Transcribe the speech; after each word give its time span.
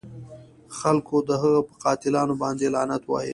خلکو 0.77 1.15
د 1.27 1.29
هغه 1.41 1.61
په 1.67 1.73
قاتلانو 1.83 2.33
باندې 2.41 2.65
لعنت 2.75 3.03
وایه. 3.07 3.29